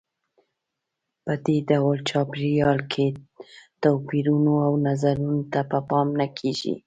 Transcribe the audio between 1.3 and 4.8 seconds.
دې ډول چاپېریال کې توپیرونو او